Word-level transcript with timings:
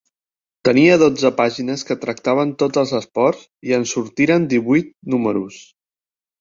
Tenia 0.69 0.95
dotze 1.01 1.31
pàgines 1.41 1.83
que 1.89 1.97
tractaven 2.07 2.55
tots 2.65 2.83
els 2.85 2.95
esports 3.03 3.45
i 3.71 3.79
en 3.81 3.87
sortiren 3.95 4.51
divuit 4.57 4.93
números. 5.17 5.65